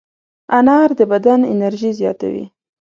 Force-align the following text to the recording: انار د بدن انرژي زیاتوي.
انار 0.57 0.89
د 0.99 1.01
بدن 1.11 1.39
انرژي 1.53 1.91
زیاتوي. 1.99 2.45